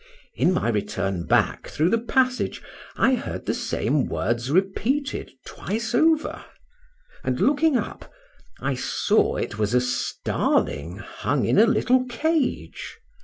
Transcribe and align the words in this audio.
In 0.33 0.51
my 0.51 0.67
return 0.69 1.27
back 1.27 1.67
through 1.67 1.91
the 1.91 1.99
passage, 1.99 2.63
I 2.95 3.13
heard 3.13 3.45
the 3.45 3.53
same 3.53 4.07
words 4.07 4.49
repeated 4.49 5.29
twice 5.45 5.93
over; 5.93 6.43
and, 7.23 7.39
looking 7.39 7.77
up, 7.77 8.11
I 8.59 8.73
saw 8.73 9.35
it 9.35 9.59
was 9.59 9.75
a 9.75 9.79
starling 9.79 10.97
hung 10.97 11.45
in 11.45 11.59
a 11.59 11.67
little 11.67 12.05
cage. 12.05 12.97